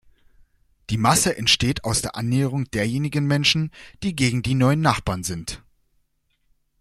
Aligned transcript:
Die 0.89 0.97
Masse 0.97 1.37
entsteht 1.37 1.83
aus 1.83 2.01
der 2.01 2.15
Annäherung 2.15 2.65
derjenigen 2.71 3.27
Menschen, 3.27 3.69
die 4.01 4.15
gegen 4.15 4.41
die 4.41 4.55
neuen 4.55 4.81
Nachbarn 4.81 5.21
sind. 5.23 5.61